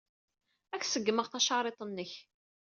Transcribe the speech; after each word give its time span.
Ad 0.73 0.79
ak-ṣeggmeɣ 0.79 1.25
tacariḍt-nnek. 1.27 2.13